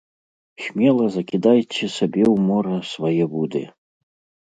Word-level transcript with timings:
Смела 0.67 1.05
закідайце 1.17 1.91
сабе 1.99 2.23
ў 2.33 2.49
мора 2.49 2.77
свае 2.97 3.23
вуды. 3.39 3.67